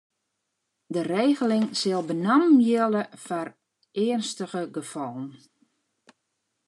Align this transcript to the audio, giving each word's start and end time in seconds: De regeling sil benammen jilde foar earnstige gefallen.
De 0.93 1.01
regeling 1.07 1.65
sil 1.79 2.01
benammen 2.09 2.55
jilde 2.67 3.03
foar 3.25 3.49
earnstige 4.05 4.63
gefallen. 4.77 5.27